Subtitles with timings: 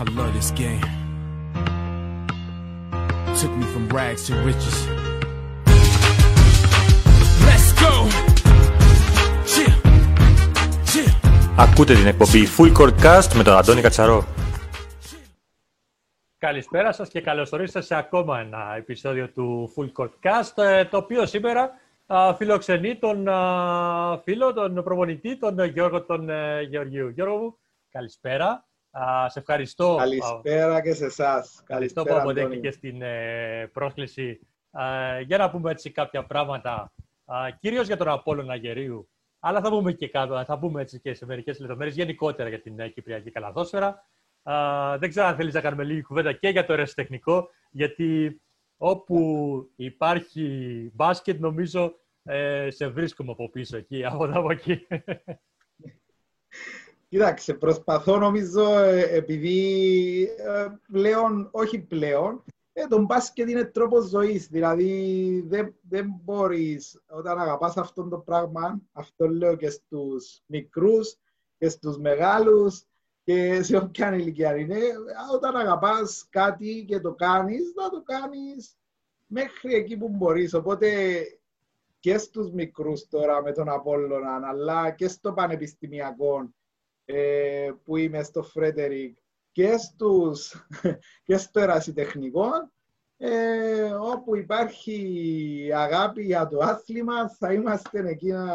[0.00, 0.80] I love this game.
[3.38, 4.76] Took me from rags to riches.
[7.46, 7.92] Let's go!
[9.52, 9.74] Chill.
[10.90, 11.12] Chill.
[11.56, 14.24] Ακούτε την εκπομπή Full Court Cast με τον Αντώνη Κατσαρό.
[16.38, 20.96] Καλησπέρα σας και καλώς ορίσατε σε ακόμα ένα επεισόδιο του Full Court Cast, ε, το
[20.96, 21.70] οποίο σήμερα
[22.06, 27.08] α, φιλοξενεί τον α, φίλο, τον προπονητή, τον Γιώργο τον ε, Γεωργίου.
[27.08, 27.58] Γιώργο μου,
[27.90, 28.64] καλησπέρα.
[28.90, 29.96] Α, σε ευχαριστώ.
[29.98, 31.58] Καλησπέρα και σε εσάς.
[31.60, 34.40] Ευχαριστώ που αποδέχτηκες την ε, πρόσκληση
[34.70, 36.92] ε, για να πούμε έτσι κάποια πράγματα,
[37.24, 39.08] α, κυρίως για τον Απόλλωνα Γερίου,
[39.38, 42.80] αλλά θα πούμε και κάτω, θα πούμε έτσι και σε μερικές λεπτομέρειες γενικότερα για την
[42.80, 44.08] ε, Κυπριακή Καλαθόσφαιρα.
[44.42, 48.40] Α, δεν ξέρω αν θέλεις να κάνουμε λίγη κουβέντα και για το ερασιτεχνικό, γιατί
[48.76, 49.18] όπου
[49.76, 51.94] υπάρχει μπάσκετ, νομίζω
[52.24, 54.86] ε, σε βρίσκουμε από πίσω εκεί, από εδώ από εκεί.
[57.10, 64.48] Κοίταξε, προσπαθώ νομίζω, ε, επειδή ε, πλέον, όχι πλέον, ε, το μπάσκετ είναι τρόπος ζωής.
[64.48, 71.16] Δηλαδή, δεν, δεν μπορείς, όταν αγαπάς αυτό το πράγμα, αυτό λέω και στους μικρούς
[71.58, 72.82] και στους μεγάλους
[73.22, 74.78] και σε όποια ηλικία είναι,
[75.34, 78.76] όταν αγαπάς κάτι και το κάνεις, θα το κάνεις
[79.26, 80.54] μέχρι εκεί που μπορείς.
[80.54, 80.88] Οπότε
[82.00, 86.50] και στους μικρούς τώρα με τον Απόλλωνα, αλλά και στο πανεπιστημιακό
[87.14, 89.18] ε, που είμαι στο Φρέτερικ
[89.52, 90.66] και, στους,
[91.26, 92.50] και στο ερασιτεχνικό,
[93.16, 98.46] ε, όπου υπάρχει αγάπη για το άθλημα, θα είμαστε εκεί να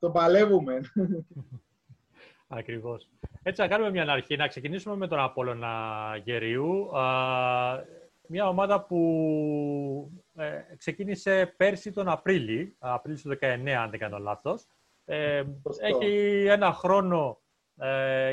[0.00, 0.80] το παλεύουμε.
[2.48, 3.08] Ακριβώς.
[3.42, 4.36] Έτσι, να κάνουμε μια αρχή.
[4.36, 5.76] Να ξεκινήσουμε με τον Απόλλωνα
[6.24, 6.96] Γερίου.
[6.96, 7.84] Α,
[8.28, 14.66] μια ομάδα που ε, ξεκίνησε πέρσι τον Απρίλη, Απρίλη του 19, αν δεν κάνω λάθος.
[15.04, 15.44] Ε,
[15.80, 17.47] έχει ένα χρόνο ε,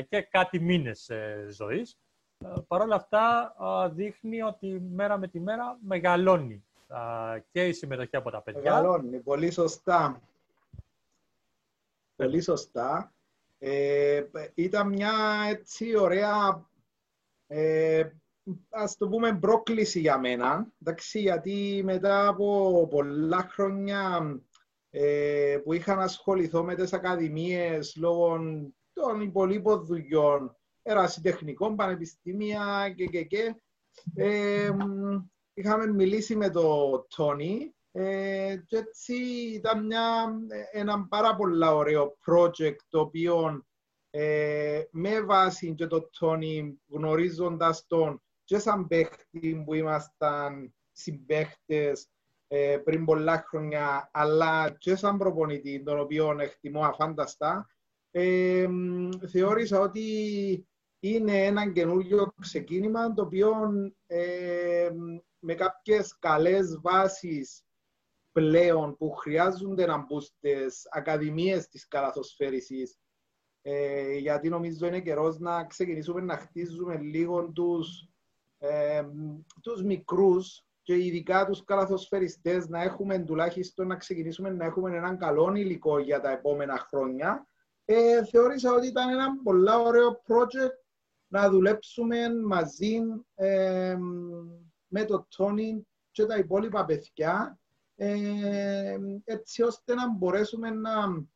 [0.08, 1.98] και κάτι μήνες ε, ζωής.
[2.38, 3.54] Ε, Παρ' όλα αυτά
[3.92, 6.64] δείχνει ότι μέρα με τη μέρα μεγαλώνει
[7.50, 8.60] και η συμμετοχή από τα παιδιά.
[8.60, 10.22] Μεγαλώνει, πολύ σωστά.
[12.16, 13.12] Πολύ σωστά.
[13.58, 14.22] Ε,
[14.54, 15.12] ήταν μια
[15.48, 16.66] έτσι ωραία,
[17.46, 18.10] ε,
[18.70, 20.66] ας το πούμε, πρόκληση για μένα.
[20.80, 24.20] Εντάξει, γιατί μετά από πολλά χρόνια
[24.90, 28.38] ε, που είχα να ασχοληθώ με τις ακαδημίες λόγω
[29.06, 33.54] των υπολείπων δουλειών, ερασιτεχνικών, πανεπιστήμια και και και.
[34.14, 34.70] Ε,
[35.54, 39.14] είχαμε μιλήσει με τον Τόνι ε, και έτσι
[39.52, 40.34] ήταν μια,
[40.72, 43.64] ένα πάρα πολύ ωραίο project το οποίο
[44.10, 52.08] ε, με βάση και το Τόνι γνωρίζοντας τον και σαν παίχτη που ήμασταν συμπαίχτες
[52.48, 57.66] ε, πριν πολλά χρόνια αλλά και σαν προπονητή τον οποίο εκτιμώ αφάνταστα
[58.18, 58.66] ε,
[59.28, 60.02] θεώρησα ότι
[61.00, 63.52] είναι ένα καινούργιο ξεκίνημα το οποίο
[64.06, 64.90] ε,
[65.38, 67.64] με κάποιες καλές βάσεις
[68.32, 72.98] πλέον που χρειάζονται να μπουν στις ακαδημίες της καλαθοσφαίρισης.
[73.62, 78.08] Ε, γιατί νομίζω είναι καιρός να ξεκινήσουμε να χτίζουμε λίγο τους,
[78.58, 79.04] ε,
[79.62, 85.54] τους μικρούς και ειδικά τους καλαθοσφαιριστές να έχουμε τουλάχιστον να ξεκινήσουμε να έχουμε έναν καλό
[85.54, 87.48] υλικό για τα επόμενα χρόνια
[87.88, 90.84] ε, θεώρησα ότι ήταν ένα πολύ ωραίο project
[91.26, 92.98] να δουλέψουμε μαζί
[93.34, 93.96] ε,
[94.86, 97.58] με το Τόνι και τα υπόλοιπα παιδιά
[97.96, 101.26] ε, έτσι ώστε να μπορέσουμε να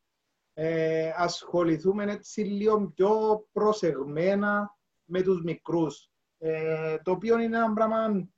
[0.53, 6.11] ε, ασχοληθούμε έτσι λίγο πιο προσεγμένα με τους μικρούς.
[6.39, 8.29] Ε, το οποίο είναι ένα πράγμα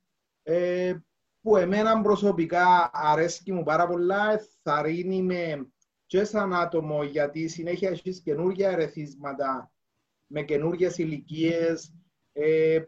[0.43, 0.95] ε,
[1.41, 4.83] που εμένα προσωπικά αρέσει μου πάρα πολλά, θα
[5.23, 5.67] με
[6.05, 9.71] και σαν άτομο, γιατί συνέχεια έχεις καινούργια ερεθίσματα
[10.27, 11.93] με καινούργιες ηλικίες.
[12.33, 12.85] Ε, ε,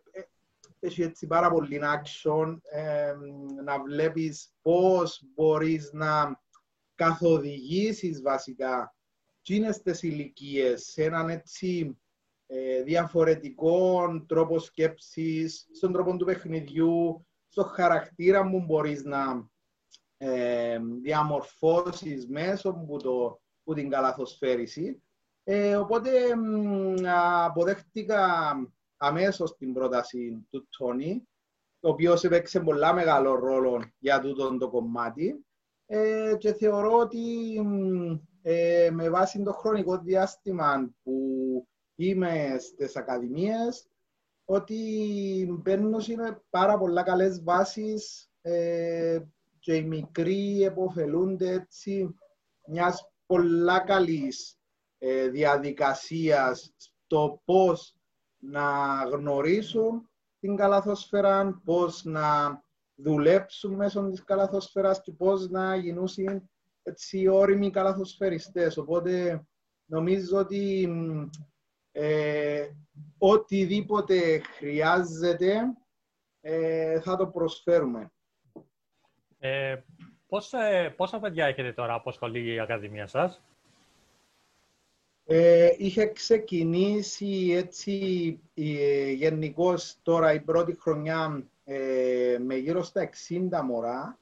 [0.80, 3.14] έχει έτσι πάρα πολύ action ε,
[3.64, 6.42] να βλέπεις πώς μπορείς να
[6.96, 8.96] καθοδηγήσεις βασικά
[9.42, 11.98] τις τις ηλικίες σε έναν έτσι
[12.48, 19.50] ε, διαφορετικό τρόπο σκέψης, στον τρόπο του παιχνιδιού, στο χαρακτήρα μου μπορείς να
[20.26, 25.04] ε, διαμορφώσεις μέσω που, το, που την καλαθοσφαίριση.
[25.44, 26.10] Ε, οπότε
[27.46, 28.54] αποδέχτηκα
[28.98, 31.28] αμέσως την πρόταση του Τόνι,
[31.80, 35.46] το οποίος έπαιξε πολλά μεγάλο ρόλο για τούτο το κομμάτι
[35.86, 37.56] ε, και θεωρώ ότι
[38.42, 41.18] ε, με βάση το χρονικό διάστημα που
[41.96, 43.88] είμαι στις ακαδημίες
[44.46, 49.20] ότι μπαίνουν είναι πάρα πολλά καλές βάσεις ε,
[49.66, 52.16] και οι μικροί εποφελούνται έτσι
[52.68, 54.58] μιας πολλά καλής
[54.98, 57.96] ε, διαδικασίας στο πώς
[58.38, 58.64] να
[59.12, 60.10] γνωρίσουν
[60.40, 62.62] την καλαθόσφαιρα, πώς να
[62.96, 66.10] δουλέψουν μέσω της καλαθόσφαιρας και πώς να γίνουν
[66.84, 68.78] έτσι όριμοι καλαθοσφαιριστές.
[68.78, 69.46] Οπότε
[69.86, 70.90] νομίζω ότι
[71.92, 72.68] ε,
[73.18, 75.62] οτιδήποτε χρειάζεται
[76.42, 78.15] ε, θα το προσφέρουμε.
[79.46, 79.84] Ε,
[80.28, 83.42] πώς, ε, πόσα παιδιά έχετε τώρα από σχολή η Ακαδημία σας;
[85.26, 93.62] Ε, είχε ξεκινήσει έτσι ε, γενικώς τώρα η πρώτη χρονιά ε, με γύρω στα 60
[93.64, 94.20] μωρά,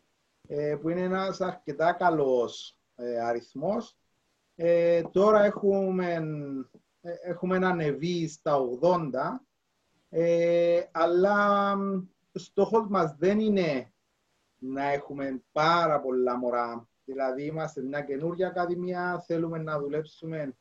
[0.48, 3.96] ε, που είναι ένας αρκετά καλός ε, αριθμός.
[4.56, 6.24] Ε, τώρα έχουμε,
[7.24, 9.10] έχουμε ανεβεί στα 80,
[10.92, 11.76] αλλά
[12.34, 13.93] στόχος μας δεν είναι
[14.64, 16.88] να έχουμε πάρα πολλά μωρά.
[17.06, 20.56] Δηλαδή είμαστε μια καινούργια ακαδημία, θέλουμε να δουλέψουμε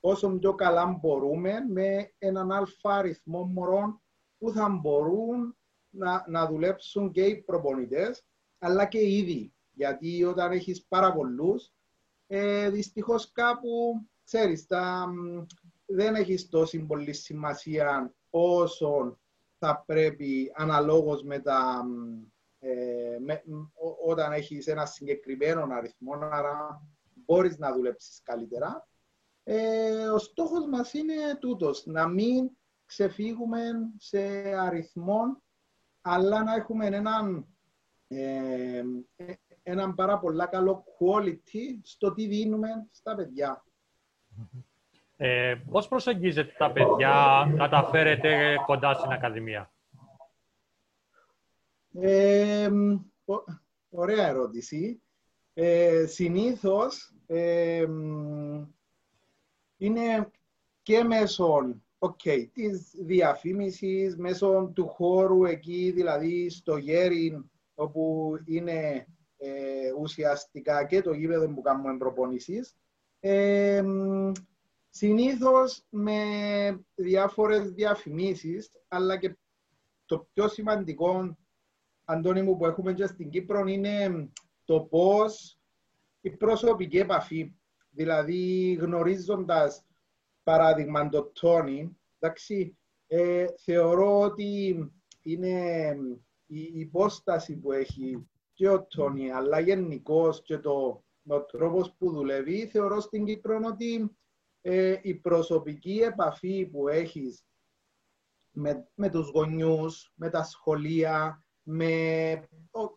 [0.00, 4.00] όσο πιο καλά μπορούμε με έναν αλφα αριθμό μωρών
[4.38, 5.56] που θα μπορούν
[5.90, 8.24] να, να δουλέψουν και οι προπονητές
[8.58, 9.54] αλλά και οι ίδιοι.
[9.72, 11.72] Γιατί όταν έχεις πάρα πολλούς,
[12.26, 15.06] ε, δυστυχώς κάπου, ξέρεις, τα,
[15.86, 19.18] δεν έχεις τόση πολύ σημασία όσο
[19.58, 21.84] θα πρέπει αναλόγως με τα,
[22.58, 23.42] ε, με,
[24.06, 26.82] όταν έχεις ένα συγκεκριμένο αριθμό, άρα
[27.14, 28.88] μπορείς να δουλέψεις καλύτερα.
[29.44, 32.50] Ε, ο στόχος μας είναι τούτος, να μην
[32.86, 33.60] ξεφύγουμε
[33.96, 34.18] σε
[34.58, 35.42] αριθμό,
[36.00, 37.46] αλλά να έχουμε έναν,
[38.08, 38.82] ε,
[39.62, 43.64] έναν πάρα πολύ καλό quality στο τι δίνουμε στα παιδιά.
[45.16, 49.72] Ε, πώς προσεγγίζετε τα παιδιά να τα φέρετε κοντά στην Ακαδημία;
[51.92, 52.70] Ε,
[53.90, 55.02] ωραία ερώτηση.
[55.54, 57.86] Ε, συνήθως ε,
[59.76, 60.30] είναι
[60.82, 67.44] και μέσω okay, της διαφήμισης, μέσω του χώρου εκεί, δηλαδή στο γέρι,
[67.74, 69.06] όπου είναι
[69.36, 72.74] ε, ουσιαστικά και το γήπεδο που κάνουμε προπονήσεις.
[73.20, 73.82] Ε,
[74.88, 76.22] συνήθως με
[76.94, 79.36] διάφορες διαφημίσεις, αλλά και
[80.04, 81.36] το πιο σημαντικό,
[82.10, 84.28] Αντώνη μου, που έχουμε και στην Κύπρο, είναι
[84.64, 85.58] το πώς
[86.20, 87.54] η προσωπική επαφή.
[87.90, 89.84] Δηλαδή, γνωρίζοντας
[90.42, 94.76] παράδειγμα το Τόνι, εντάξει, ε, θεωρώ ότι
[95.22, 95.96] είναι
[96.46, 102.66] η υπόσταση που έχει και ο Τόνι, αλλά γενικώς και το, ο τρόπος που δουλεύει,
[102.66, 104.16] θεωρώ στην Κύπρο ότι
[104.60, 107.44] ε, η προσωπική επαφή που έχεις
[108.50, 112.48] με, με τους γονιούς, με τα σχολεία, με,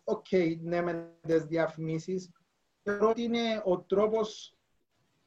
[0.04, 2.30] okay, ναι, με τις διαφημίσεις,
[2.82, 4.56] θεωρώ ότι είναι ο τρόπος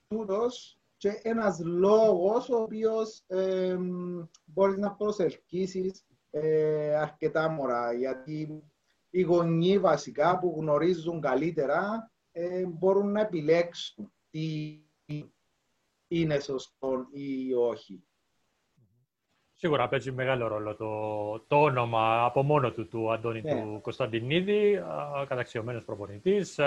[0.08, 3.78] τούτος και ένας λόγος ο οποίος ε,
[4.46, 7.94] μπορείς να προσελκύσεις ε, αρκετά μωρά.
[7.94, 8.64] Γιατί
[9.10, 14.82] οι γονείς βασικά που γνωρίζουν καλύτερα ε, μπορούν να επιλέξουν τι
[16.08, 18.07] είναι σωστό ή όχι.
[19.60, 23.52] Σίγουρα παίζει μεγάλο ρόλο το, το όνομα από μόνο του του Αντώνη ναι.
[23.52, 24.84] του Κωνσταντινίδη,
[25.28, 26.60] καταξιωμένος προπονητής.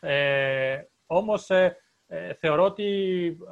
[0.00, 2.86] Ε, όμως ε, ε, θεωρώ ότι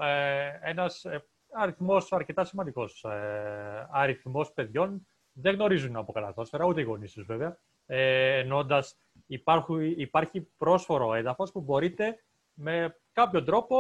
[0.01, 6.85] ε, ένας ε, αριθμός αρκετά σημαντικός ε, αριθμός παιδιών δεν γνωρίζουν από καλαθόσφαιρα, ούτε οι
[6.85, 12.23] γονείς τους βέβαια, ε, εννοώντας υπάρχει, υπάρχει πρόσφορο έδαφος που μπορείτε
[12.55, 13.77] με κάποιο τρόπο,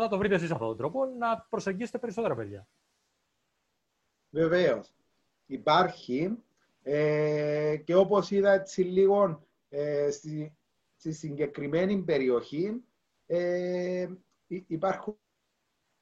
[0.00, 2.66] θα το βρείτε εσείς αυτόν τον τρόπο, να προσεγγίσετε περισσότερα παιδιά.
[4.30, 4.94] Βεβαίως.
[5.46, 6.38] Υπάρχει
[6.82, 10.56] ε, και όπως είδα έτσι λίγο ε, στη,
[10.96, 12.84] στη συγκεκριμένη περιοχή
[13.26, 14.08] ε,
[14.66, 15.18] υπάρχουν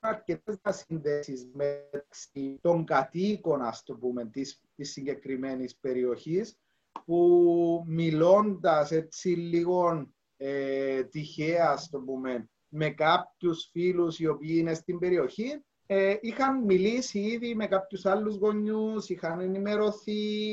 [0.01, 6.59] αρκετές συνδέσει μεταξύ των κατοίκων, ας το πούμε, της, της συγκεκριμένης περιοχής,
[7.05, 14.75] που μιλώντας έτσι λίγο ε, τυχαία, ας το πούμε, με κάποιους φίλους οι οποίοι είναι
[14.75, 20.53] στην περιοχή, ε, είχαν μιλήσει ήδη με κάποιους άλλους γονιούς, είχαν ενημερωθεί,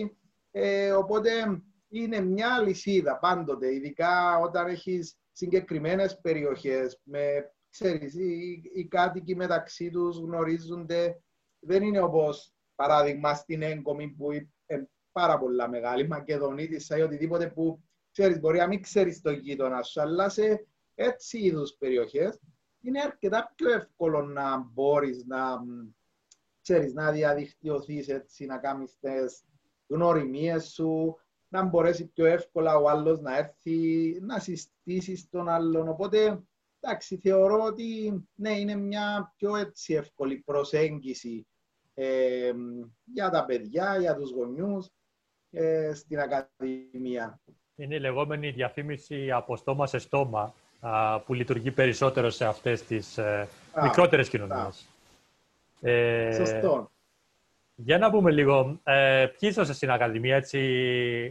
[0.52, 1.32] ε, οπότε
[1.90, 9.90] είναι μια λυσίδα πάντοτε, ειδικά όταν έχεις συγκεκριμένες περιοχές, με, ξέρεις, οι, οι κάτοικοι μεταξύ
[9.90, 11.22] τους γνωρίζονται.
[11.60, 17.84] Δεν είναι όπως, παράδειγμα, στην έγκομη που είναι πάρα πολλά μεγάλη, Μακεδονίτησα ή οτιδήποτε που,
[18.12, 22.40] ξέρεις, μπορεί να μην ξέρεις το γείτονα σου, αλλά σε έτσι είδους περιοχές
[22.86, 25.64] είναι αρκετά πιο εύκολο να μπορείς να,
[26.62, 29.46] ξέρεις, να διαδικτυωθείς έτσι, να κάνεις τις
[29.88, 35.88] γνωριμίες σου, να μπορέσει πιο εύκολα ο άλλος να έρθει, να συστήσεις τον άλλον.
[35.88, 36.44] Οπότε,
[36.80, 41.48] εντάξει, θεωρώ ότι ναι, είναι μια πιο έτσι εύκολη προσέγγιση
[41.94, 42.54] ε,
[43.04, 44.90] για τα παιδιά, για τους γονιούς
[45.52, 47.40] ε, στην Ακαδημία.
[47.76, 50.54] Είναι η λεγόμενη διαφήμιση από στόμα σε στόμα α,
[51.26, 54.86] που λειτουργεί περισσότερο σε αυτές τις ε, Α, μικρότερες κοινωνίες.
[55.82, 56.92] Ε, Σωστό.
[57.76, 60.60] Για να πούμε λίγο, ε, ποιοι είσαστε στην Ακαδημία, έτσι,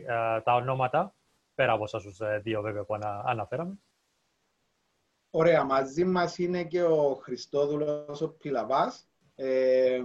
[0.07, 1.15] ε, τα ονόματα,
[1.55, 3.79] πέρα από εσάς τους ε, δύο βέβαια που ανα, αναφέραμε.
[5.31, 10.01] Ωραία, μαζί μας είναι και ο Χριστόδουλος ο Πιλαβάς, ε,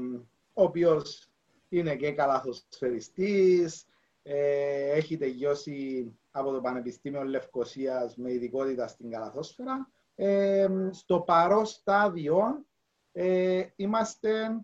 [0.53, 1.29] ο οποίος
[1.70, 3.86] είναι και καλαθοσφαιριστής,
[4.24, 6.06] ε, έχει τελειώσει
[6.39, 9.91] από το Πανεπιστήμιο Λευκοσίας με ειδικότητα στην καλαθόσφαιρα.
[10.15, 12.65] Ε, στο παρόν στάδιο
[13.12, 14.62] ε, είμαστε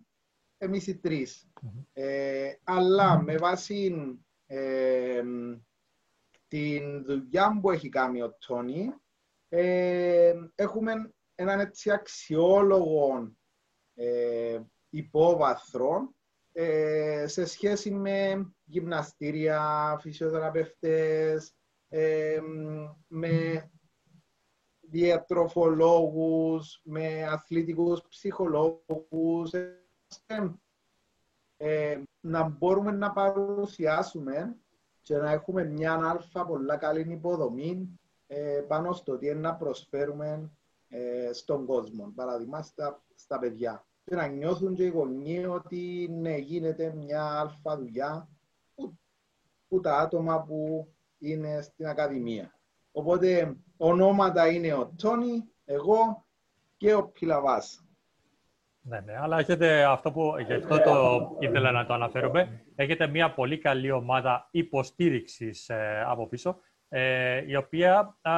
[0.58, 1.50] εμείς οι τρεις.
[1.92, 3.94] Ε, αλλά με βάση
[4.46, 5.22] ε,
[6.48, 8.92] την δουλειά που έχει κάνει ο Τόνι,
[9.48, 13.32] ε, έχουμε έναν έτσι αξιόλογο
[13.94, 16.14] ε, υπόβαθρο
[16.52, 21.54] ε, σε σχέση με γυμναστήρια, φυσιοθεραπευτές,
[21.88, 22.40] ε,
[23.08, 23.70] με
[24.80, 29.80] διατροφολόγους, με αθλητικούς ψυχολόγους, ε,
[31.56, 34.56] ε, να μπορούμε να παρουσιάσουμε
[35.02, 40.50] και να έχουμε μια αλφα πολλά καλή υποδομή ε, πάνω στο τι είναι να προσφέρουμε
[40.88, 43.86] ε, στον κόσμο, παραδείγμα στα, στα παιδιά.
[44.04, 48.28] Και να νιώθουν και οι γονείς ότι ναι, γίνεται μια αλφα δουλειά
[48.74, 48.98] που,
[49.68, 52.54] που τα άτομα που είναι στην Ακαδημία.
[52.92, 56.26] Οπότε ονόματα είναι ο Τόνι, εγώ
[56.76, 57.80] και ο Πιλαβάς.
[58.80, 63.34] Ναι, ναι, αλλά έχετε αυτό που, γι' αυτό το ήθελα να το αναφέρουμε, έχετε μια
[63.34, 66.56] πολύ καλή ομάδα υποστήριξης ε, από πίσω,
[66.88, 68.32] ε, η οποία α,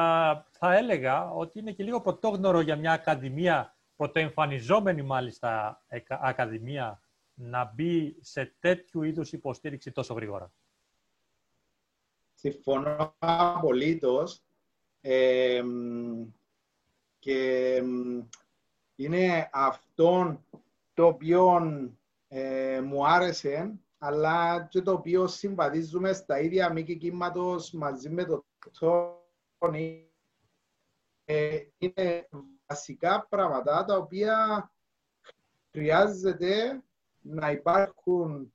[0.51, 7.01] θα έλεγα ότι είναι και λίγο πρωτόγνωρο για μια ακαδημία, πρωτοεμφανιζόμενη μάλιστα εκα- ακαδημία,
[7.33, 10.51] να μπει σε τέτοιου είδους υποστήριξη τόσο γρήγορα.
[12.41, 14.43] Συμφωνώ απολύτως.
[15.01, 15.63] Ε,
[17.19, 18.21] και μ,
[18.95, 20.43] είναι αυτό
[20.93, 21.61] το οποίο
[22.27, 28.45] ε, μου άρεσε, αλλά και το οποίο συμβαδίζουμε στα ίδια μήκη κύματος μαζί με το
[29.59, 30.09] Τόνι.
[31.25, 32.29] Ε, είναι
[32.65, 34.71] βασικά πράγματα τα οποία
[35.71, 36.83] χρειάζεται
[37.21, 38.53] να υπάρχουν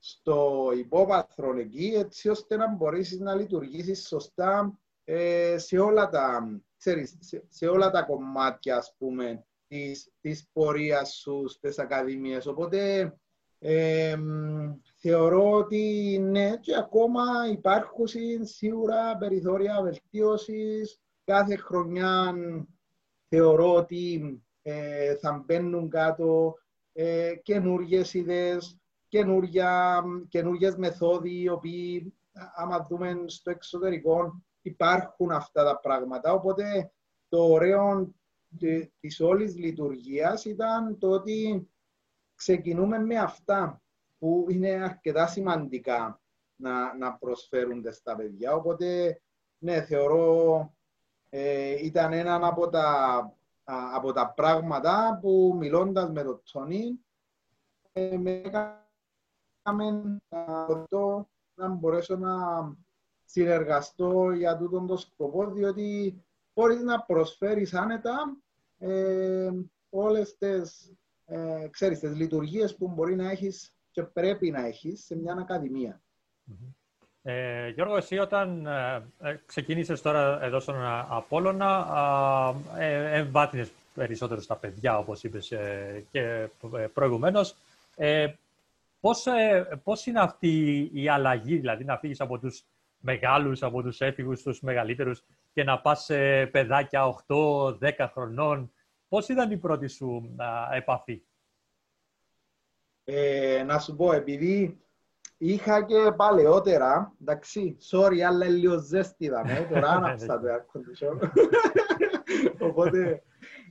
[0.00, 7.16] στο υπόβαθρο εκεί, έτσι ώστε να μπορέσεις να λειτουργήσεις σωστά ε, σε, όλα τα, ξέρεις,
[7.20, 12.46] σε, σε όλα τα κομμάτια, ας πούμε, της, της πορείας σου στις ακαδημίες.
[12.46, 13.12] Οπότε,
[13.58, 18.06] ε, μ, θεωρώ ότι ναι, και ακόμα υπάρχουν
[18.42, 21.00] σίγουρα περιθώρια βελτίωσης.
[21.24, 22.34] Κάθε χρονιά
[23.28, 26.54] θεωρώ ότι ε, θα μπαίνουν κάτω
[26.92, 28.79] ε, καινούργιες ιδέες, καινούργια,
[30.28, 32.14] καινούργιες μεθόδοι, οι οποίοι,
[32.54, 36.32] άμα δούμε στο εξωτερικό, υπάρχουν αυτά τα πράγματα.
[36.32, 36.92] Οπότε,
[37.28, 38.14] το ωραίο
[38.58, 41.68] τη- της όλης λειτουργίας ήταν το ότι
[42.34, 43.82] ξεκινούμε με αυτά
[44.18, 46.20] που είναι αρκετά σημαντικά
[46.56, 48.54] να, να προσφέρονται στα παιδιά.
[48.54, 49.20] Οπότε,
[49.58, 50.74] ναι, θεωρώ
[51.28, 52.86] ε, ήταν ένα από τα,
[53.64, 57.00] α, από τα πράγματα που μιλώντας με τον Τόνι
[57.92, 58.40] ε, με
[59.62, 62.34] έκαμε να, ρωτώ να μπορέσω να
[63.24, 66.20] συνεργαστώ για τούτον το σκοπό, διότι
[66.54, 68.36] μπορείς να προσφέρεις άνετα
[68.78, 69.50] ε,
[69.90, 70.92] όλες τις,
[71.26, 76.00] ε, ξέρεις, τις λειτουργίες που μπορεί να έχεις και πρέπει να έχεις σε μια ακαδημία.
[77.22, 83.72] Ε, Γιώργο, εσύ όταν ε, ε, ξεκίνησες τώρα εδώ στον ε, Απόλλωνα, α, ε, εμβάθυνες
[83.94, 86.20] περισσότερο στα παιδιά, όπως είπες ε, και
[86.76, 87.56] ε, προηγουμένως.
[89.00, 92.64] Ε, πώς, ε, πώς είναι αυτή η αλλαγή, δηλαδή να φύγεις από τους
[92.98, 98.72] μεγάλους, από τους έφηβους, στους μεγαλύτερους και να πας σε παιδάκια 8-10 χρονών.
[99.08, 101.22] Πώς ήταν η πρώτη σου α, επαφή;
[103.04, 104.80] Ε, να σου πω, επειδή
[105.36, 111.28] είχα και παλαιότερα, εντάξει, sorry, αλλά λίγο ζέστη είδαμε, τώρα άναψα το air condition.
[112.68, 113.22] Οπότε,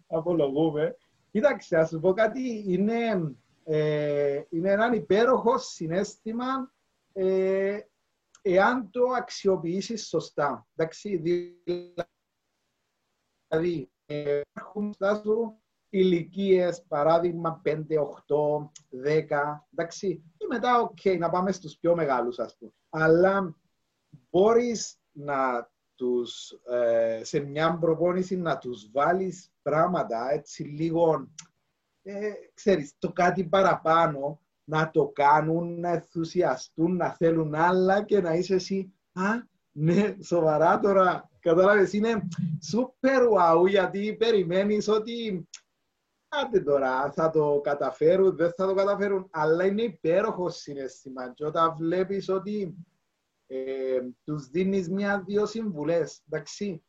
[0.08, 0.96] απολογούμε.
[1.32, 2.96] Κοίταξε, να σου πω κάτι, είναι,
[3.72, 6.74] ε, είναι έναν υπέροχο συνέστημα
[7.14, 7.80] ε,
[8.42, 10.68] εάν το αξιοποιήσεις σωστά.
[10.76, 11.18] Εντάξει,
[13.48, 20.24] δηλαδή, ε, υπάρχουν μπροστά σου ηλικίες, παράδειγμα 5, 8, 10, εντάξει.
[20.38, 22.72] Και μετά, οκ, να πάμε στους πιο μεγάλους, ας πούμε.
[22.90, 23.56] Αλλά
[24.30, 31.28] μπορείς να τους, ε, σε μια προπόνηση να τους βάλεις πράγματα, έτσι λίγο,
[32.10, 38.34] ε, ξέρεις, το κάτι παραπάνω, να το κάνουν, να ενθουσιαστούν, να θέλουν άλλα και να
[38.34, 39.24] είσαι εσύ, α,
[39.72, 42.28] ναι, σοβαρά τώρα, κατάλαβες, είναι
[42.72, 45.48] super wow γιατί περιμένεις ότι
[46.28, 51.76] άντε τώρα, θα το καταφέρουν, δεν θα το καταφέρουν, αλλά είναι υπέροχο συναίσθημα και όταν
[51.78, 52.76] βλέπεις ότι
[53.48, 56.84] ε, τους δίνεις μια-δύο συμβουλές, εντάξει,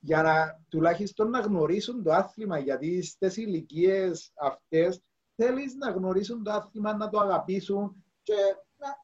[0.00, 5.02] για να τουλάχιστον να γνωρίσουν το άθλημα, γιατί στις ηλικίες αυτές
[5.36, 8.34] θέλεις να γνωρίσουν το άθλημα, να το αγαπήσουν και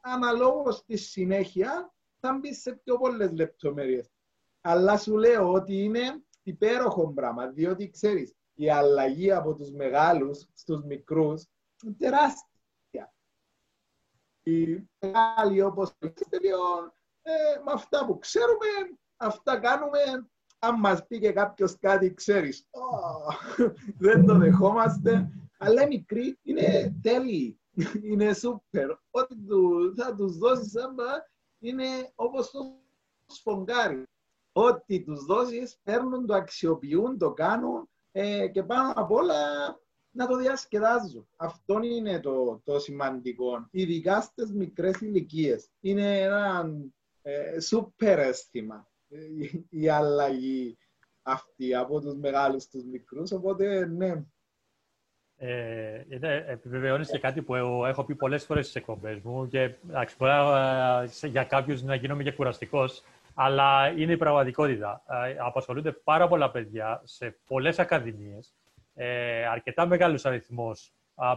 [0.01, 4.11] αναλόγως στη συνέχεια θα μπει σε πιο πολλές λεπτομέρειες.
[4.61, 10.83] Αλλά σου λέω ότι είναι υπέροχο πράγμα, διότι ξέρεις, η αλλαγή από τους μεγάλους στους
[10.85, 11.47] μικρούς
[11.83, 13.15] είναι τεράστια.
[14.43, 15.93] Οι μεγάλοι όπως
[16.31, 17.33] τελειών, ε,
[17.65, 18.67] με αυτά που ξέρουμε,
[19.17, 20.29] αυτά κάνουμε,
[20.67, 22.67] αν μας πει και κάποιος κάτι ξέρεις,
[23.99, 27.61] δεν το δεχόμαστε, αλλά οι μικροί είναι τέλειοι,
[28.11, 28.91] είναι σούπερ.
[29.11, 31.05] Ό,τι του, θα τους δώσεις άμπα
[31.59, 32.59] είναι όπως το
[33.27, 34.03] σφογγάρι.
[34.53, 39.35] Ό,τι τους δώσεις παίρνουν, το αξιοποιούν, το κάνουν ε, και πάνω απ' όλα
[40.11, 41.29] να το διασκεδάζουν.
[41.37, 43.69] Αυτό είναι το, το σημαντικό.
[43.71, 45.69] Ειδικά στις μικρές ηλικίες.
[45.81, 46.71] Είναι ένα
[47.23, 48.96] ε, σούπερ αίσθημα ε,
[49.71, 50.79] η αλλαγή
[51.23, 53.33] αυτή από τους μεγάλους στους μικρούς.
[53.33, 54.25] Οπότε, ναι,
[55.39, 59.75] ε, είναι, επιβεβαιώνεις και κάτι που έχω πει πολλές φορές στις εκπομπές μου και
[60.19, 60.33] μπορεί
[61.23, 63.03] για κάποιους να γίνομαι και κουραστικός,
[63.35, 65.03] αλλά είναι η πραγματικότητα.
[65.27, 68.55] Ε, απασχολούνται πάρα πολλά παιδιά σε πολλές ακαδημίες,
[68.95, 70.93] ε, αρκετά μεγάλους αριθμός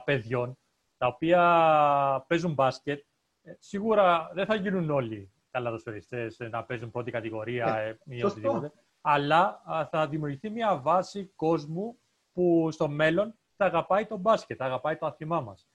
[0.05, 0.57] παιδιών,
[0.97, 3.03] τα οποία παίζουν μπάσκετ.
[3.43, 10.07] Ε, σίγουρα δεν θα γίνουν όλοι καλαδοσφαιριστές να παίζουν πρώτη κατηγορία ή οτιδήποτε, αλλά θα
[10.07, 11.99] δημιουργηθεί μια βάση κόσμου
[12.33, 15.69] που στο μέλλον θα αγαπάει το μπάσκετ, θα αγαπάει το άθλημά μας.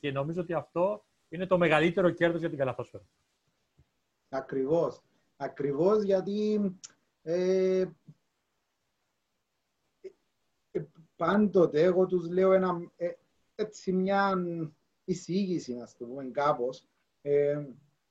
[0.00, 3.04] και νομίζω ότι αυτό είναι το μεγαλύτερο κέρδος για την καλαθόσφαιρα.
[4.28, 5.02] Ακριβώς.
[5.36, 6.60] Ακριβώς γιατί
[7.22, 7.86] ε,
[10.70, 10.84] ε,
[11.16, 13.10] πάντοτε εγώ τους λέω ένα, ε,
[13.54, 14.34] έτσι μια
[15.04, 16.88] εισήγηση, να το πούμε κάπως.
[17.22, 17.64] Ε,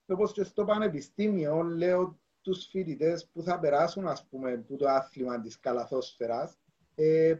[0.05, 5.41] όπως και στο πανεπιστήμιο λέω τους φοιτητές που θα περάσουν ας πούμε που το άθλημα
[5.41, 6.57] της καλαθόσφαιρας
[6.95, 7.35] ε,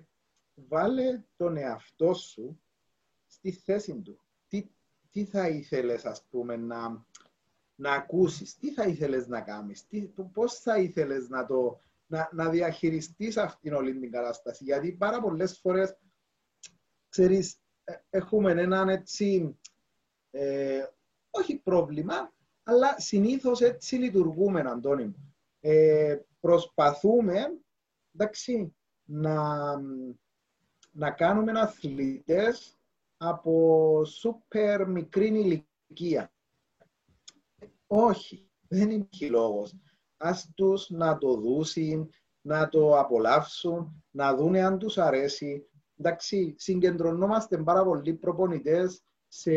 [0.56, 2.62] βάλε τον εαυτό σου
[3.26, 4.19] στη θέση του.
[4.47, 4.69] Τι,
[5.12, 7.06] τι θα ήθελες ας πούμε να,
[7.76, 10.02] να ακούσεις, τι θα ήθελες να κάνεις, τι,
[10.34, 14.63] πώς θα ήθελες να, το, να, να διαχειριστείς αυτήν όλη την κατάσταση.
[14.63, 15.97] Γιατί πάρα πολλές φορές,
[17.10, 19.60] ξέρεις, ε, έχουμε έναν έτσι,
[20.32, 20.86] ε,
[21.30, 25.15] όχι πρόβλημα, αλλά συνήθως έτσι λειτουργούμε, Αντώνη
[25.65, 27.60] ε, προσπαθούμε,
[28.13, 29.73] εντάξει, να,
[30.91, 32.78] να κάνουμε αθλητές
[33.17, 36.34] από σούπερ μικρή ηλικία.
[37.88, 39.76] Όχι, δεν υπάρχει λόγος.
[40.17, 42.10] Ας τους να το δούσουν,
[42.41, 45.67] να το απολαύσουν, να δούνε αν τους αρέσει.
[45.97, 49.52] Εντάξει, συγκεντρωνόμαστε πάρα πολλοί προπονητές σε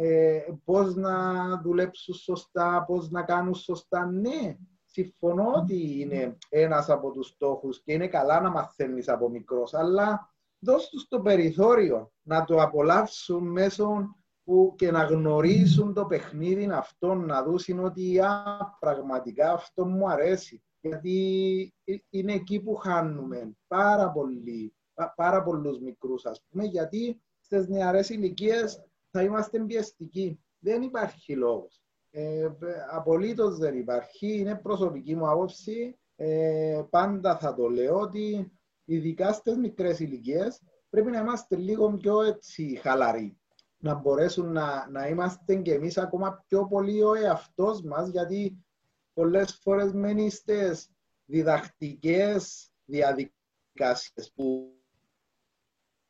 [0.00, 1.12] ε, πώς να
[1.60, 4.06] δουλέψουν σωστά, πώς να κάνουν σωστά.
[4.06, 9.74] Ναι, συμφωνώ ότι είναι ένας από τους στόχους και είναι καλά να μαθαίνεις από μικρός,
[9.74, 16.68] αλλά δώσ' τους το περιθώριο να το απολαύσουν μέσω που και να γνωρίσουν το παιχνίδι
[16.72, 18.42] αυτό, να δούσουν ότι α,
[18.80, 20.62] πραγματικά αυτό μου αρέσει.
[20.80, 24.74] Γιατί ε, είναι εκεί που χάνουμε πάρα, πολύ,
[25.14, 30.40] πάρα πολλούς μικρούς, ας πούμε, γιατί στις νεαρές ηλικίες θα είμαστε πιεστικοί.
[30.58, 31.82] Δεν υπάρχει λόγος.
[32.10, 32.48] Ε,
[32.90, 34.38] απολύτως δεν υπάρχει.
[34.38, 35.98] Είναι προσωπική μου άποψη.
[36.16, 38.52] Ε, πάντα θα το λέω ότι
[38.84, 43.38] ειδικά στις μικρές ηλικίες πρέπει να είμαστε λίγο πιο έτσι χαλαροί
[43.78, 48.64] να μπορέσουν να, να είμαστε και εμείς ακόμα πιο πολύ ο εαυτός μας, γιατί
[49.12, 50.90] πολλές φορές μένει στις
[51.24, 54.76] διδακτικές διαδικασίες που,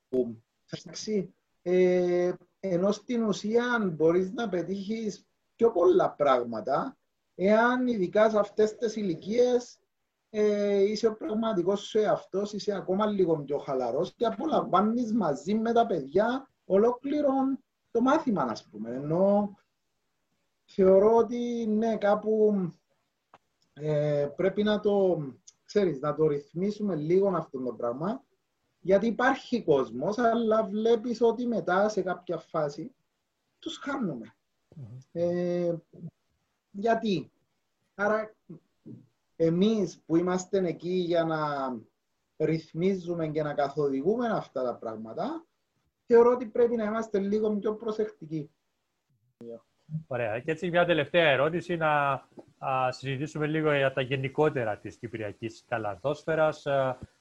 [0.09, 0.43] που
[1.63, 6.97] ε, ενώ στην ουσία μπορείς να πετύχεις πιο πολλά πράγματα
[7.35, 9.79] εάν ειδικά σε αυτές τις ηλικίες
[10.31, 15.73] ε, είσαι ο πραγματικός σου εαυτός, είσαι ακόμα λίγο πιο χαλαρός και απολαμβάνεις μαζί με
[15.73, 17.33] τα παιδιά ολόκληρο
[17.91, 18.91] το μάθημα, ας πούμε.
[18.91, 19.55] Ενώ
[20.65, 22.55] θεωρώ ότι ναι, κάπου
[23.73, 25.23] ε, πρέπει να το,
[25.65, 28.25] ξέρεις, να το ρυθμίσουμε λίγο αυτό το πράγμα,
[28.89, 32.95] γιατί υπάρχει κόσμος, αλλά βλέπεις ότι μετά σε κάποια φάση
[33.59, 34.35] τους χάνουμε.
[35.13, 35.75] Ε,
[36.71, 37.31] γιατί;
[37.95, 38.35] Άρα
[39.37, 41.39] εμείς που είμαστε εκεί για να
[42.37, 45.47] ρυθμίζουμε και να καθοδηγούμε αυτά τα πράγματα,
[46.07, 48.51] θεωρώ ότι πρέπει να είμαστε λίγο πιο προσεκτικοί.
[50.07, 50.41] Ωραία.
[50.41, 52.13] Και έτσι μια τελευταία ερώτηση να
[52.59, 56.67] α, συζητήσουμε λίγο για τα γενικότερα της Κυπριακής Καλαθόσφαιρας.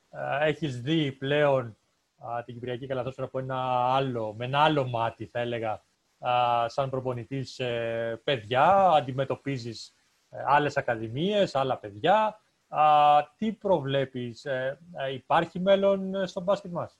[0.09, 1.77] Α, α, έχεις δει πλέον
[2.17, 3.55] α, την Κυπριακή Καλαθόσφαιρα από ένα
[3.95, 5.83] άλλο, με ένα άλλο μάτι θα έλεγα
[6.19, 9.95] α, σαν προπονητής ε, παιδιά, αντιμετωπίζεις
[10.29, 12.41] ε, άλλες ακαδημίες, άλλα παιδιά.
[12.67, 16.99] Α, τι προβλέπεις, ε, ε, υπάρχει μέλλον στο μπάσκετ μας;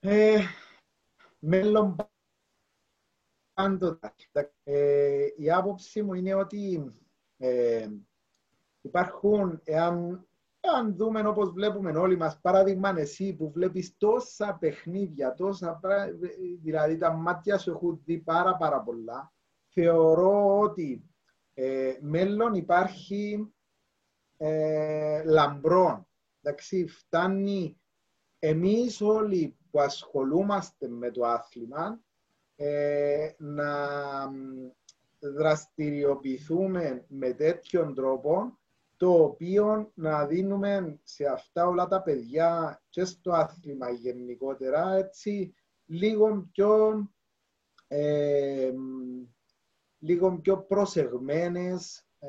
[0.00, 0.40] Ε,
[1.38, 1.96] μέλλον
[3.54, 4.14] πάντοτε.
[4.64, 6.92] Ε, η άποψη μου είναι ότι
[7.36, 7.88] ε,
[8.82, 10.26] υπάρχουν, εάν,
[10.60, 16.10] εάν δούμε όπως βλέπουμε όλοι μας, παράδειγμα εσύ που βλέπεις τόσα παιχνίδια, τόσα πρά-
[16.62, 19.32] δηλαδή τα μάτια σου έχουν δει πάρα πάρα πολλά,
[19.68, 21.04] θεωρώ ότι
[21.54, 23.52] ε, μέλλον υπάρχει
[24.36, 26.06] ε, λαμπρών.
[26.42, 27.80] Εντάξει, φτάνει
[28.38, 32.00] εμείς όλοι που ασχολούμαστε με το άθλημα
[32.56, 33.76] ε, να
[34.30, 34.70] μ,
[35.18, 38.58] δραστηριοποιηθούμε με τέτοιον τρόπο
[39.02, 45.54] το οποίο να δίνουμε σε αυτά όλα τα παιδιά και στο άθλημα γενικότερα έτσι
[45.86, 47.02] λίγο πιο
[47.88, 49.26] ε, μ,
[49.98, 52.28] λίγο πιο προσεγμένες ε,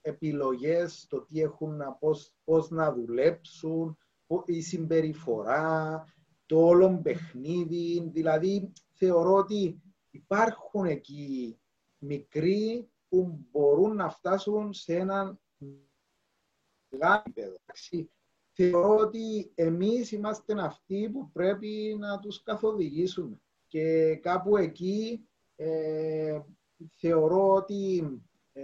[0.00, 6.04] επιλογές στο τι έχουν να, πώς, πώς να δουλέψουν, πο- η συμπεριφορά,
[6.46, 8.10] το όλο παιχνίδι.
[8.12, 11.58] Δηλαδή, θεωρώ ότι υπάρχουν εκεί
[11.98, 15.47] μικροί που μπορούν να φτάσουν σε έναν μεγάλο επίπεδο.
[16.88, 18.10] Εντάξει.
[18.52, 23.40] Θεωρώ ότι εμείς είμαστε αυτοί που πρέπει να τους καθοδηγήσουμε.
[23.66, 26.40] Και κάπου εκεί ε,
[26.94, 28.04] θεωρώ ότι
[28.52, 28.62] ε,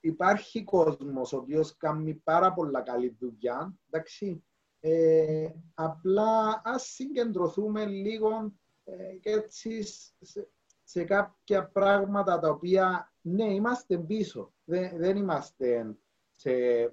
[0.00, 3.78] υπάρχει κόσμος ο οποίος κάνει πάρα πολλά καλή δουλειά.
[3.90, 4.44] Εντάξει.
[4.80, 8.52] Ε, απλά ας συγκεντρωθούμε λίγο
[8.84, 9.82] ε, και έτσι
[10.20, 10.48] σε,
[10.84, 14.52] σε κάποια πράγματα τα οποία ναι, είμαστε πίσω.
[14.64, 15.96] Δεν, δεν είμαστε
[16.36, 16.50] σε...
[16.50, 16.90] ε,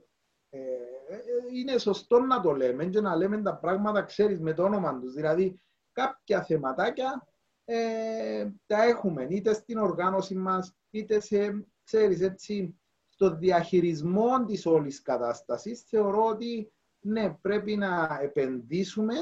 [0.50, 1.20] ε,
[1.54, 5.14] είναι σωστό να το λέμε και να λέμε τα πράγματα, ξέρεις, με το όνομα τους.
[5.14, 7.28] Δηλαδή, κάποια θεματάκια
[7.66, 15.02] ε, τα έχουμε είτε στην οργάνωση μας, είτε σε, ξέρεις, έτσι, στο διαχειρισμό της όλης
[15.02, 15.82] κατάστασης.
[15.82, 19.16] Θεωρώ ότι ναι, πρέπει να επενδύσουμε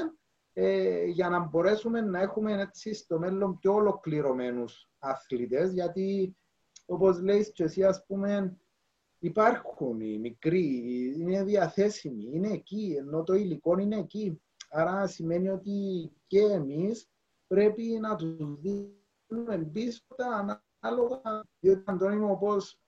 [0.52, 6.36] ε, για να μπορέσουμε να έχουμε έτσι στο μέλλον πιο ολοκληρωμένους αθλητές, γιατί
[6.86, 8.60] όπως λέει και εσύ, ας πούμε,
[9.20, 10.66] υπάρχουν οι μικροί,
[11.18, 14.40] είναι διαθέσιμοι, είναι εκεί, ενώ το υλικό είναι εκεί.
[14.70, 17.10] Άρα σημαίνει ότι και εμείς
[17.46, 22.80] πρέπει να τους δίνουμε πίσω τα ανάλογα, διότι Αντώνη μου, όπως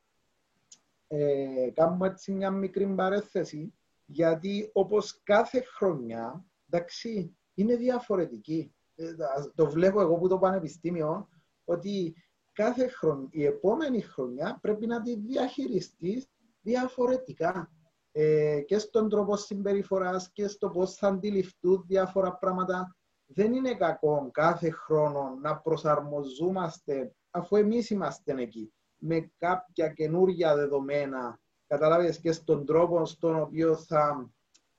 [1.09, 3.75] ε, κάνουμε έτσι μια μικρή παρέθεση,
[4.07, 8.75] γιατί όπως κάθε χρονιά, εντάξει, είναι διαφορετική.
[8.95, 9.15] Ε,
[9.55, 11.29] το βλέπω εγώ που το πανεπιστήμιο,
[11.65, 12.15] ότι
[12.53, 16.27] κάθε χρονιά, η επόμενη χρονιά πρέπει να τη διαχειριστείς
[16.61, 17.71] διαφορετικά.
[18.15, 22.97] Ε, και στον τρόπο συμπεριφοράς και στο πώς θα αντιληφθούν διάφορα πράγματα.
[23.27, 31.41] Δεν είναι κακό κάθε χρόνο να προσαρμοζόμαστε, αφού εμείς είμαστε εκεί, με κάποια καινούργια δεδομένα,
[31.67, 34.31] καταλάβεις, και στον τρόπο στον οποίο θα,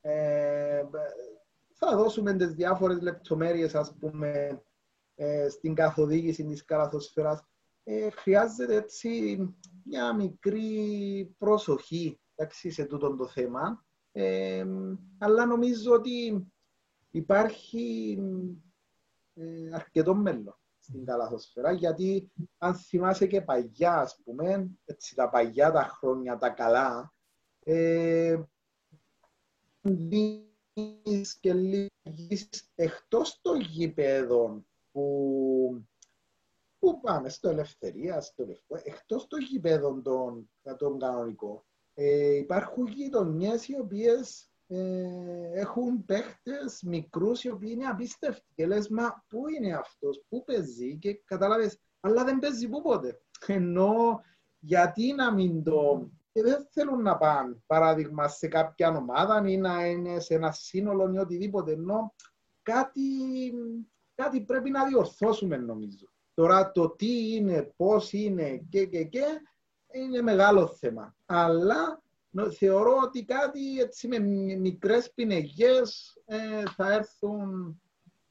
[0.01, 0.83] ε,
[1.73, 4.61] θα δώσουμε τις διάφορες λεπτομέρειες, ας πούμε,
[5.15, 7.43] ε, στην καθοδήγηση της καλαθοσφαιράς.
[7.83, 9.37] Ε, χρειάζεται έτσι
[9.83, 13.85] μια μικρή προσοχή εντάξει, σε τούτο το θέμα.
[14.11, 14.65] Ε,
[15.17, 16.47] αλλά νομίζω ότι
[17.11, 18.17] υπάρχει
[19.33, 25.71] ε, αρκετό μέλλον στην καλαθοσφαιρά, γιατί αν θυμάσαι και παγιά, ας πούμε, έτσι, τα παγιά
[25.71, 27.13] τα χρόνια, τα καλά,
[27.63, 28.41] ε,
[29.81, 35.87] δεις και λίγες εκτός των γηπέδων που,
[36.83, 43.67] που πάμε στο Ελευθερία, στο Λευκό, εκτός των γηπέδων των, των κανονικών, ε, υπάρχουν γειτονιές
[43.67, 49.73] οι οποίες ε, έχουν παίχτες μικρούς οι οποίοι είναι απίστευτοι και λες μα πού είναι
[49.73, 54.21] αυτός, πού παίζει και κατάλαβες αλλά δεν παίζει πού πότε ενώ
[54.59, 59.85] γιατί να μην το και δεν θέλουν να πάνε παράδειγμα σε κάποια ομάδα ή να
[59.85, 62.13] είναι σε ένα σύνολο ή οτιδήποτε ενώ
[62.61, 63.01] κάτι,
[64.15, 69.25] κάτι πρέπει να διορθώσουμε νομίζω τώρα το τι είναι, πώς είναι και και και
[69.91, 72.03] είναι μεγάλο θέμα αλλά
[72.57, 74.19] θεωρώ ότι κάτι έτσι με
[74.57, 77.81] μικρές πινεγιές ε, θα έρθουν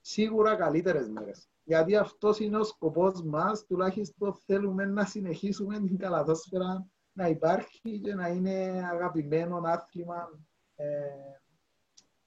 [0.00, 1.48] σίγουρα καλύτερες μέρες.
[1.64, 8.14] Γιατί αυτός είναι ο σκοπός μας, τουλάχιστον θέλουμε να συνεχίσουμε την καλαθόσφαιρα να υπάρχει και
[8.14, 10.40] να είναι αγαπημένο άθλημα
[10.76, 10.86] ε,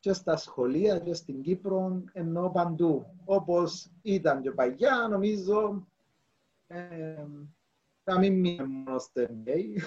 [0.05, 3.05] και στα σχολεία και στην Κύπρο, ενώ παντού.
[3.25, 5.87] Όπως ήταν και παλιά, νομίζω,
[6.67, 6.77] ε,
[8.03, 9.81] να μην μείνει μόνο στο NBA.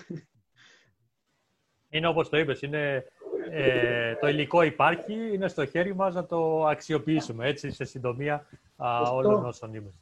[1.88, 3.04] Είναι όπως το είπες, είναι,
[3.50, 8.98] ε, το υλικό υπάρχει, είναι στο χέρι μας να το αξιοποιήσουμε, έτσι, σε συντομία α,
[8.98, 9.14] Σωστό.
[9.16, 9.98] όλων όσων είμαστε.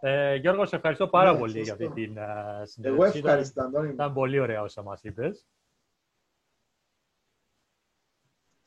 [0.00, 1.86] Ε, Γιώργο, σε ευχαριστώ πάρα Ναι, πολύ για σωστό.
[1.88, 3.18] αυτή την α, Εγώ συνέντευξη.
[3.18, 3.88] Ήταν- ευχαριστώ, Αντώνη.
[3.92, 5.46] Ήταν πολύ ωραία όσα μας είπες.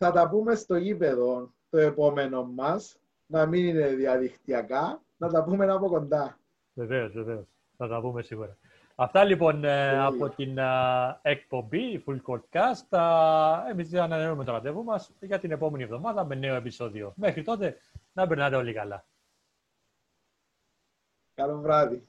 [0.01, 5.71] Θα τα πούμε στο γήπεδο το επόμενο μας, να μην είναι διαδικτυακά, να τα πούμε
[5.71, 6.39] από κοντά.
[6.73, 7.45] Βεβαίως, βεβαίως.
[7.77, 8.57] Θα τα πούμε σίγουρα.
[8.95, 10.05] Αυτά λοιπόν ε, Τέλεια.
[10.05, 12.89] από την α, εκπομπή Full Court Cast.
[12.89, 17.13] Uh, Εμείς ανανεώνουμε το ραντεβού μας για την επόμενη εβδομάδα με νέο επεισόδιο.
[17.15, 17.77] Μέχρι τότε
[18.13, 19.05] να περνάτε όλοι καλά.
[21.33, 22.07] Καλό βράδυ.